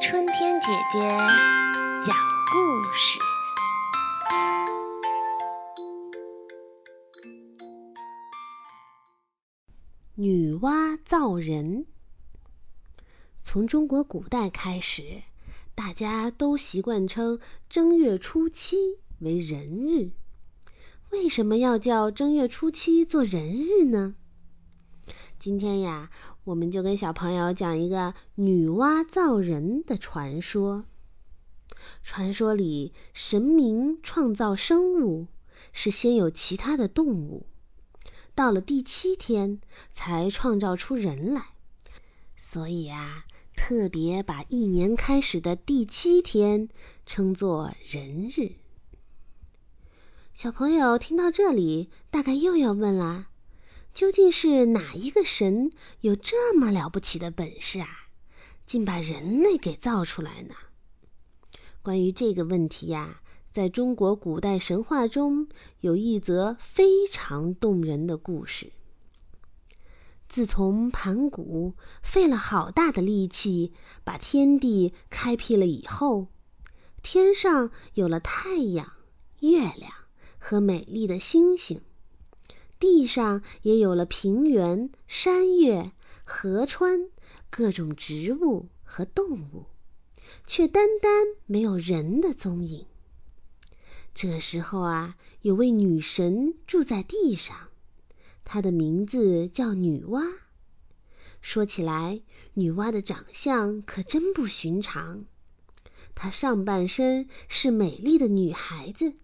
[0.00, 0.98] 春天姐姐
[2.04, 2.16] 讲
[2.50, 3.18] 故事。
[10.16, 11.86] 女娲造人。
[13.44, 15.22] 从中国古代开始，
[15.76, 17.38] 大家都习惯称
[17.68, 18.76] 正月初七
[19.20, 20.10] 为人日。
[21.10, 24.16] 为什么要叫正月初七做人日呢？
[25.38, 26.10] 今天呀，
[26.44, 30.84] 我们就跟小朋友讲一个女娲造人的传说。
[32.02, 35.28] 传说里，神明创造生物
[35.72, 37.46] 是先有其他的动物，
[38.34, 41.54] 到了第七天才创造出人来，
[42.36, 43.24] 所以啊，
[43.54, 46.68] 特别把一年开始的第七天
[47.06, 48.52] 称作人日。
[50.34, 53.28] 小朋友听到这里，大概又要问啦：
[53.94, 55.70] 究竟是哪一个神
[56.00, 58.08] 有这么了不起的本事啊，
[58.64, 60.54] 竟把人类给造出来呢？
[61.82, 65.48] 关于这个问题呀，在中国古代神话中
[65.80, 68.72] 有一则非常动人的故事。
[70.28, 73.72] 自从盘古费了好大的力气
[74.04, 76.28] 把天地开辟了以后，
[77.02, 78.92] 天上有了太阳、
[79.40, 79.92] 月亮。
[80.44, 81.80] 和美丽的星星，
[82.82, 85.92] 地上也有了平原、山岳、
[86.24, 87.10] 河川，
[87.48, 89.66] 各种植物和动物，
[90.48, 92.86] 却单单没有人的踪影。
[94.12, 97.68] 这时候啊，有位女神住在地上，
[98.44, 100.20] 她的名字叫女娲。
[101.40, 102.20] 说起来，
[102.54, 105.24] 女娲的长相可真不寻常，
[106.16, 109.14] 她上半身是美丽的女孩子。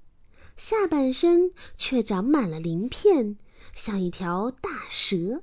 [0.57, 3.37] 下半身却长满了鳞片，
[3.75, 5.43] 像一条大蛇。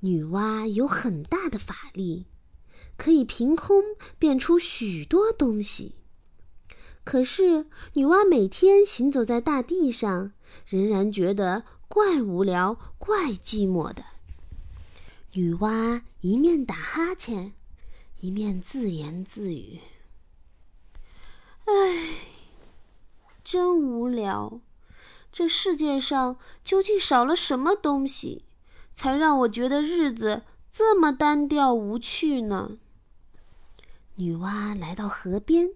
[0.00, 2.26] 女娲有很大的法力，
[2.96, 3.82] 可以凭空
[4.18, 5.94] 变出许多东西。
[7.04, 10.32] 可是，女娲每天行走在大地上，
[10.66, 14.04] 仍然觉得怪无聊、怪寂寞的。
[15.32, 17.54] 女娲一面打哈欠，
[18.20, 19.80] 一面自言自语
[21.66, 22.16] ：“唉。”
[23.44, 24.60] 真无聊，
[25.32, 28.44] 这世界上究竟少了什么东西，
[28.94, 32.78] 才让我觉得日子这么单调无趣呢？
[34.16, 35.70] 女娲来到河边，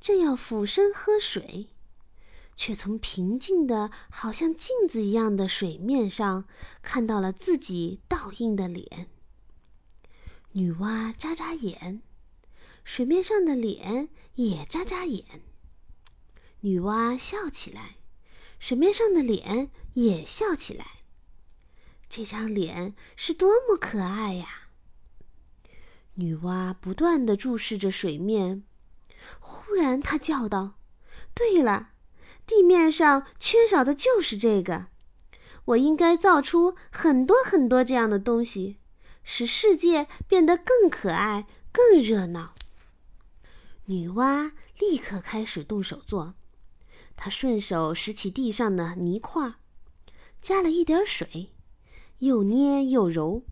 [0.00, 1.68] 正要俯身喝水，
[2.56, 6.44] 却从平静的好像镜子一样的水面上
[6.82, 9.06] 看到了自己倒映的脸。
[10.54, 12.02] 女娲眨眨眼，
[12.82, 15.24] 水面上的脸也眨眨眼。
[16.60, 17.96] 女娲笑起来，
[18.64, 20.86] 水面上的脸也笑起来。
[22.08, 24.68] 这张脸是多么可爱呀！
[26.14, 28.62] 女娲不断的注视着水面，
[29.40, 30.74] 忽然她叫道
[31.34, 31.88] ：“对了，
[32.46, 34.86] 地面上缺少的就是这个，
[35.64, 38.76] 我应该造出很多很多这样的东西，
[39.24, 42.54] 使世界变得更可爱、更热闹。”
[43.86, 46.36] 女娲立刻开始动手做。
[47.16, 49.54] 他顺手拾起地上的泥块，
[50.40, 51.50] 加了一点水，
[52.18, 53.42] 又捏又揉，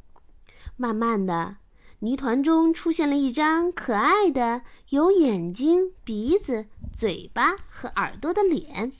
[0.76, 1.58] 慢慢的，
[2.00, 6.66] 泥团中出现了一张可爱的有眼睛、鼻子、
[6.96, 8.92] 嘴巴和耳朵的脸。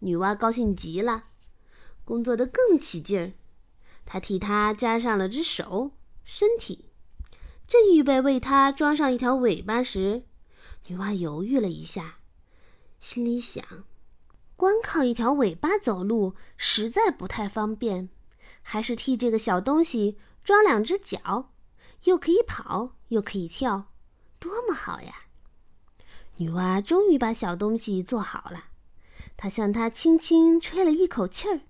[0.00, 1.24] 女娲高兴极了，
[2.04, 3.32] 工作的更起劲儿。
[4.04, 5.92] 她替它加上了只手、
[6.24, 6.90] 身体，
[7.66, 10.24] 正预备为它装上一条尾巴时，
[10.88, 12.18] 女娲犹豫了一下。
[13.04, 13.62] 心里想，
[14.56, 18.08] 光靠一条尾巴走路实在不太方便，
[18.62, 21.52] 还是替这个小东西装两只脚，
[22.04, 23.92] 又可以跑又可以跳，
[24.38, 25.16] 多么好呀！
[26.38, 28.68] 女娲终于把小东西做好了，
[29.36, 31.60] 她向它轻轻吹了一口气儿。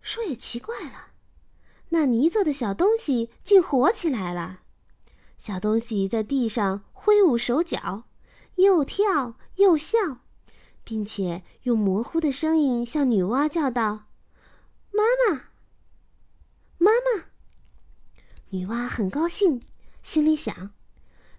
[0.00, 1.12] 说也奇怪了，
[1.90, 4.62] 那泥做的小东西竟活起来了，
[5.38, 8.08] 小东西在地上挥舞手脚。
[8.56, 9.98] 又跳又笑，
[10.84, 14.06] 并且用模糊的声音向女娲叫道
[14.92, 15.44] ：“妈妈，
[16.78, 17.24] 妈妈！”
[18.50, 19.62] 女娲很高兴，
[20.02, 20.72] 心里想：“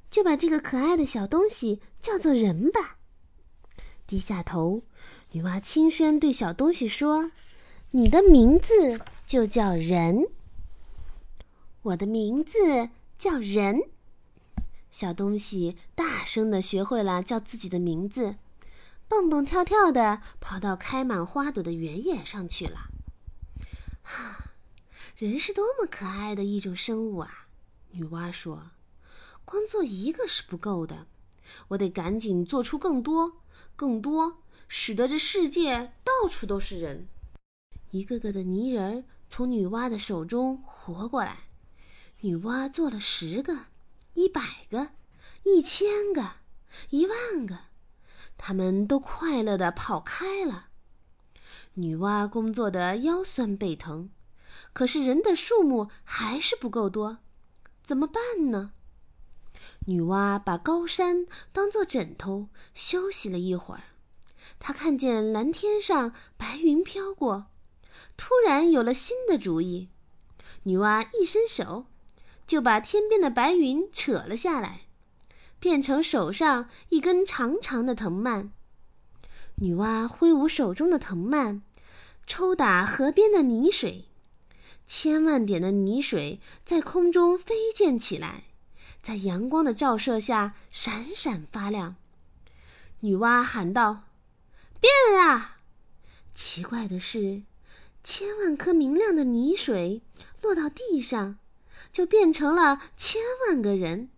[0.09, 2.97] 就把这个可爱的小东西叫做人吧。”
[4.07, 4.81] 低下头，
[5.31, 7.31] 女娲轻声对小东西说
[7.91, 10.27] ：“你的名字就叫人。
[11.83, 13.89] 我的名字叫人。”
[14.93, 18.35] 小东西大声的学会了叫自己的名字，
[19.07, 22.91] 蹦蹦跳跳的跑到开满花朵的原野上去了。
[24.03, 24.53] 啊，
[25.17, 27.47] 人是多么可爱的一种生物啊！
[27.89, 28.69] 女娲说
[29.43, 31.07] ：“光做一个是不够的，
[31.69, 33.41] 我得赶紧做出更多、
[33.75, 37.07] 更多，使得这世界到处都是人。”
[37.89, 41.45] 一个个的泥人从女娲的手中活过来。
[42.21, 43.65] 女娲做了十个、
[44.13, 44.89] 一百个、
[45.43, 46.33] 一千个、
[46.89, 47.59] 一万个，
[48.37, 50.67] 他们都快乐的跑开了。
[51.75, 54.09] 女娲工作的腰酸背疼，
[54.73, 57.17] 可是人的数目还是不够多。
[57.81, 58.73] 怎么办呢？
[59.85, 63.83] 女娲把高山当做枕头休息了一会儿。
[64.59, 67.47] 她看见蓝天上白云飘过，
[68.15, 69.89] 突然有了新的主意。
[70.63, 71.87] 女娲一伸手，
[72.45, 74.81] 就把天边的白云扯了下来，
[75.59, 78.51] 变成手上一根长长的藤蔓。
[79.55, 81.61] 女娲挥舞手中的藤蔓，
[82.25, 84.05] 抽打河边的泥水。
[84.85, 88.43] 千万点的泥水在空中飞溅起来，
[89.01, 91.95] 在阳光的照射下闪闪发亮。
[92.99, 94.03] 女娲喊道
[94.81, 95.59] ：“变啊！”
[96.35, 97.43] 奇怪的是，
[98.03, 100.01] 千万颗明亮的泥水
[100.41, 101.37] 落到地上，
[101.91, 104.09] 就变成了千万个人。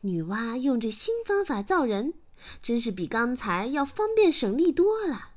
[0.00, 2.14] 女娲用这新方法造人，
[2.62, 5.30] 真是比刚才要方便省力多了。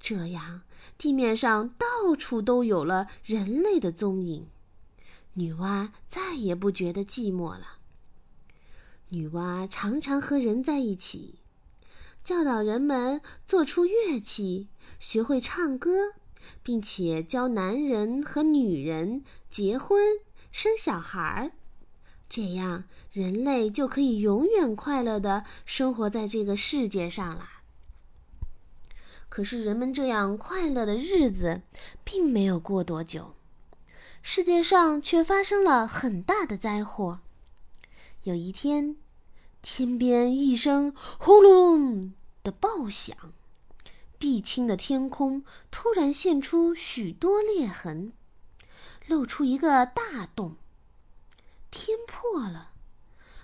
[0.00, 0.62] 这样。
[0.96, 4.46] 地面上到处都有了人类的踪影，
[5.32, 7.78] 女娲再也不觉得寂寞了。
[9.08, 11.40] 女娲常常和人在一起，
[12.22, 14.68] 教导人们做出乐器，
[15.00, 16.12] 学会唱歌，
[16.62, 20.18] 并且教男人和女人结婚
[20.50, 21.52] 生小孩儿，
[22.28, 27.48] 这样人类就可以永远快乐的生活在这个世界上了。
[29.28, 31.62] 可是人们这样快乐的日子，
[32.04, 33.34] 并没有过多久，
[34.22, 37.20] 世界上却发生了很大的灾祸。
[38.22, 38.96] 有一天，
[39.60, 42.12] 天边一声轰隆隆
[42.44, 43.16] 的爆响，
[44.24, 48.14] 碧青的天空突然现出许多裂痕，
[49.06, 50.56] 露出一个大洞。
[51.70, 52.70] 天破了，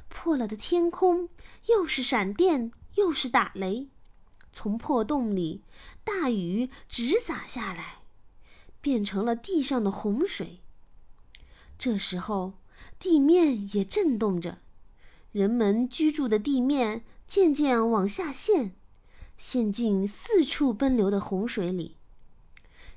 [0.08, 1.28] 破了的天空
[1.66, 3.88] 又是闪电，又是打雷。
[4.54, 5.60] 从破洞里，
[6.02, 7.96] 大雨直洒下来，
[8.80, 10.60] 变成了地上的洪水。
[11.78, 12.54] 这时候，
[12.98, 14.56] 地面也震动着，
[15.30, 18.74] 人们居住的地面渐渐往下陷，
[19.40, 21.96] 陷进四处奔流的洪水里。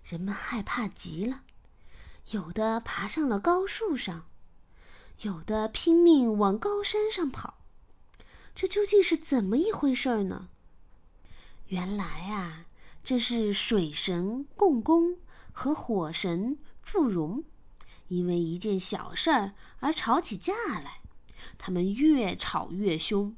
[0.03, 1.43] 人们害怕极了，
[2.31, 4.25] 有的爬上了高树上，
[5.21, 7.59] 有的拼命往高山上跑。
[8.53, 10.49] 这究竟是怎么一回事呢？
[11.67, 12.65] 原来啊，
[13.05, 15.19] 这是水神共工
[15.53, 17.45] 和火神祝融，
[18.09, 20.99] 因为一件小事儿而吵起架来。
[21.57, 23.33] 他们越吵越凶，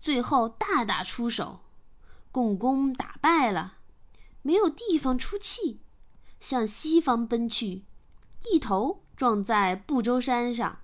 [0.00, 1.60] 最后大打出手。
[2.38, 3.78] 共工打败了，
[4.42, 5.80] 没有地方出气，
[6.38, 7.82] 向西方奔去，
[8.48, 10.78] 一头撞在不周山上。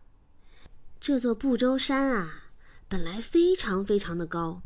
[0.99, 2.51] 这座不周山啊，
[2.89, 4.63] 本来非常非常的高。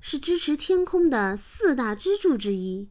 [0.00, 2.88] 是支持天空的四大支柱之一。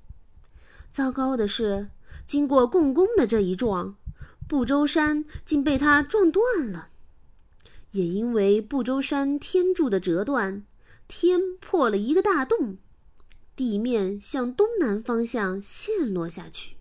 [0.91, 1.89] 糟糕的是，
[2.25, 3.95] 经过共工的这一撞，
[4.45, 6.89] 不周山竟被他撞断了。
[7.91, 10.65] 也因为不周山天柱的折断，
[11.07, 12.77] 天破了一个大洞，
[13.61, 16.77] 地面向东南方向陷落下去，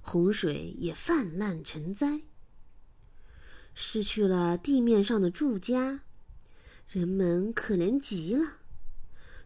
[0.00, 2.22] 洪水也泛滥成灾。
[3.74, 6.00] 失去了地面上的住家，
[6.88, 8.60] 人们可怜极了。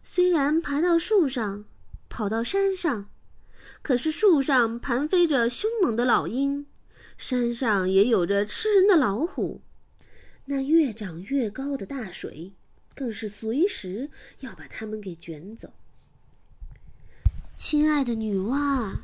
[0.01, 1.65] 虽然爬到树上，
[2.07, 3.09] 跑到山上，
[3.81, 6.67] 可是树上盘飞着凶猛的老鹰，
[7.17, 9.59] 山上也有着吃人的老虎。
[10.45, 12.53] 那越长越高的大水，
[12.95, 14.09] 更是随时
[14.39, 15.73] 要把它们给卷走。
[17.63, 19.01] 亲爱的女娲，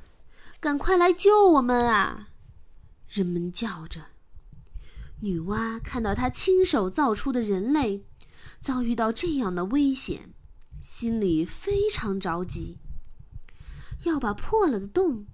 [0.60, 2.30] 赶快来救我们啊！
[3.08, 4.08] 人们叫着。
[5.22, 8.04] 女娲看到她亲手造出的人类，
[8.60, 10.34] 遭遇到这样的危险。
[10.82, 12.80] 心里非常着急，
[14.06, 15.28] 要把破了的洞、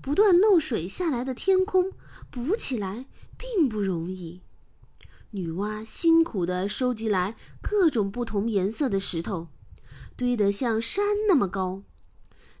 [0.00, 1.92] 不断漏水下来的天空
[2.30, 3.06] 补起来，
[3.36, 4.42] 并不容易。
[5.32, 9.48] 女娲辛苦地收集来各种不同颜色的石头，
[10.16, 11.82] 堆得像山那么高。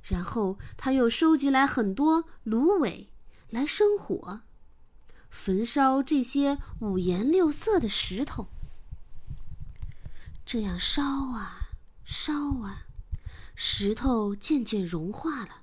[0.08, 3.10] 然后，他又收集来很多芦苇
[3.50, 4.40] 来生火，
[5.28, 8.48] 焚烧这些五颜六色的石头。
[10.46, 11.68] 这样烧啊！
[12.04, 12.86] 烧啊，
[13.54, 15.62] 石头渐渐融化了。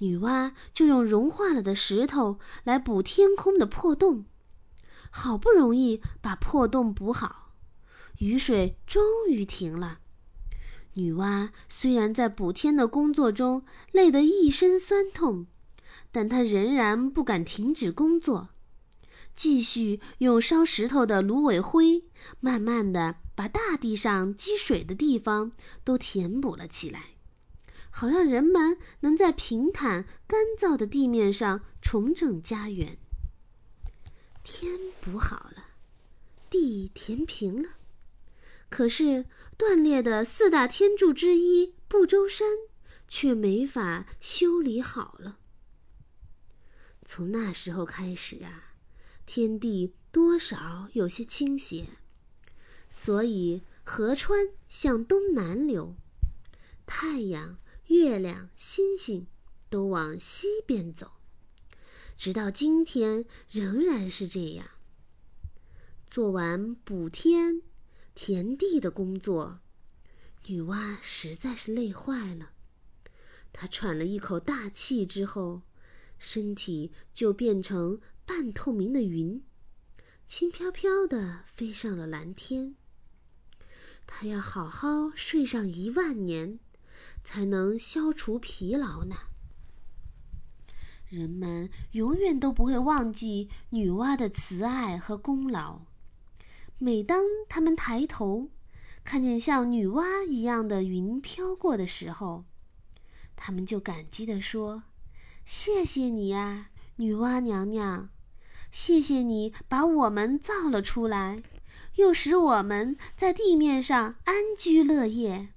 [0.00, 4.26] 女娲就用融化了的石头来补天空的破洞。
[5.10, 7.54] 好不容易把破洞补好，
[8.18, 10.00] 雨水终于停了。
[10.94, 15.46] 女娲虽然在补天的工作中累得一身酸痛，
[16.10, 18.48] 但她仍然不敢停止工作，
[19.36, 22.04] 继续用烧石头的芦苇灰，
[22.40, 25.52] 慢慢的把大地上积水的地方
[25.84, 27.10] 都填补了起来，
[27.90, 32.98] 好让人们能在平坦干燥的地面上重整家园。
[34.42, 35.64] 天补好了，
[36.50, 37.68] 地填平了。
[38.70, 42.46] 可是，断裂的四大天柱之一不周山
[43.08, 45.38] 却没法修理好了。
[47.04, 48.74] 从那时候开始啊，
[49.24, 51.88] 天地多少有些倾斜，
[52.90, 55.96] 所以河川向东南流，
[56.84, 59.26] 太阳、月亮、星星
[59.70, 61.12] 都往西边走，
[62.18, 64.68] 直到今天仍然是这样。
[66.06, 67.62] 做完补天。
[68.20, 69.60] 田地的工作，
[70.48, 72.50] 女娲实在是累坏了。
[73.52, 75.62] 她喘了一口大气之后，
[76.18, 79.44] 身体就变成半透明的云，
[80.26, 82.74] 轻飘飘的飞上了蓝天。
[84.04, 86.58] 她要好好睡上一万年，
[87.22, 89.14] 才能消除疲劳呢。
[91.06, 95.82] 人们永远都不会忘记女娲的慈爱和功劳。
[96.80, 98.50] 每当他们抬头，
[99.02, 102.44] 看见像女娲一样的云飘过的时候，
[103.34, 104.84] 他们就感激地说
[105.44, 108.10] ：“谢谢你呀，女娲娘娘！
[108.70, 111.42] 谢谢你把我们造了出来，
[111.96, 115.48] 又使我们在地面上安居乐业。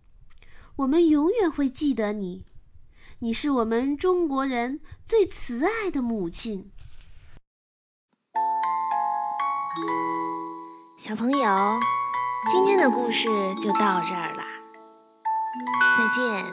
[0.77, 2.45] 我们永远会记得你，
[3.19, 6.71] 你是我们中国人最慈爱的母亲。”
[11.03, 11.79] 小朋友，
[12.51, 13.27] 今天的故事
[13.59, 14.43] 就到这儿了，
[15.97, 16.45] 再见。